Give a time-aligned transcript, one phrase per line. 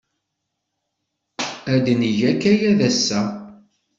[1.73, 3.21] Ad neg akayad ass-a.